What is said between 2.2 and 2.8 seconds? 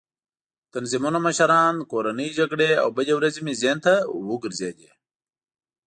جګړې